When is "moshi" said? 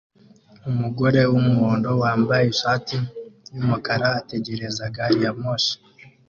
5.41-5.75